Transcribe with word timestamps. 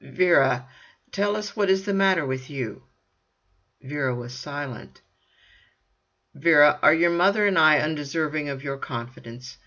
"Vera, 0.03 0.67
tell 1.11 1.35
us 1.35 1.55
what 1.55 1.69
is 1.69 1.85
the 1.85 1.93
matter 1.93 2.25
with 2.25 2.49
you?" 2.49 2.81
Vera 3.83 4.15
was 4.15 4.33
silent. 4.33 4.99
"Vera, 6.33 6.79
are 6.81 6.91
your 6.95 7.11
mother 7.11 7.45
and 7.45 7.55
I 7.59 7.77
undeserving 7.77 8.49
of 8.49 8.63
your 8.63 8.79
confidence? 8.79 9.57